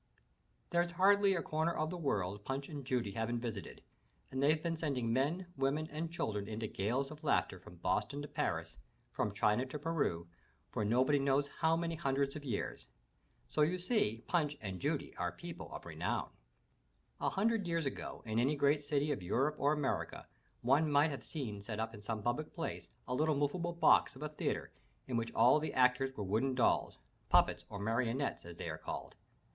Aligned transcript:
There's 0.71 0.89
hardly 0.93 1.35
a 1.35 1.43
comer 1.43 1.75
of 1.75 1.91
the 1.91 1.97
world 1.99 2.43
Punch 2.43 2.69
and 2.69 2.83
Judy 2.83 3.11
haven't 3.11 3.37
visited, 3.39 3.83
and 4.31 4.41
they've 4.41 4.63
been 4.63 4.75
sending 4.75 5.13
men, 5.13 5.45
women 5.55 5.87
and 5.91 6.11
children 6.11 6.47
into 6.47 6.65
gales 6.65 7.11
of 7.11 7.23
laughter 7.23 7.59
from 7.59 7.75
Boston 7.75 8.19
to 8.23 8.27
Paris, 8.27 8.77
from 9.11 9.31
China 9.31 9.63
to 9.67 9.77
Peru, 9.77 10.27
for 10.71 10.83
nobody 10.83 11.19
knows 11.19 11.47
how 11.59 11.75
many 11.77 11.93
hundreds 11.93 12.35
of 12.35 12.43
years. 12.43 12.87
So 13.47 13.61
you 13.61 13.77
see 13.77 14.23
Ptmch 14.27 14.57
and 14.59 14.79
Judy 14.79 15.15
are 15.17 15.31
people 15.31 15.71
of 15.71 15.85
renown. 15.85 16.29
A 17.19 17.29
hundred 17.29 17.67
years 17.67 17.85
ago, 17.85 18.23
in 18.25 18.39
any 18.39 18.55
great 18.55 18.83
city 18.83 19.11
of 19.11 19.21
Europe 19.21 19.53
or 19.59 19.71
America 19.71 20.25
one 20.61 20.89
might 20.91 21.11
have 21.11 21.23
seen 21.23 21.61
set 21.61 21.79
up 21.79 21.93
in 21.93 22.01
some 22.01 22.23
public 22.23 22.55
place, 22.55 22.89
a 23.07 23.13
little 23.13 23.35
movable 23.35 23.73
438 23.73 23.79
THROUGH 23.79 23.83
FAIRY 23.83 24.15
HALLS 24.15 24.15
box 24.15 24.15
of 24.15 24.23
a 24.23 24.35
theatre 24.35 24.71
in 25.07 25.15
which 25.15 25.31
all 25.35 25.59
the 25.59 25.75
actors 25.75 26.17
were 26.17 26.23
wooden 26.23 26.55
dolls— 26.55 26.97
puppets 27.29 27.65
or 27.69 27.77
marionettes, 27.77 28.45
as 28.45 28.57
they 28.57 28.67
are 28.67 28.79
called. 28.79 29.13